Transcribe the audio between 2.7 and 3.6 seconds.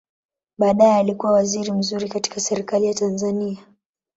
ya Tanzania.